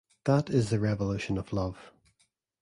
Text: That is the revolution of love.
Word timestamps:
That 0.25 0.49
is 0.49 0.71
the 0.71 0.79
revolution 0.79 1.37
of 1.37 1.53
love. 1.53 1.91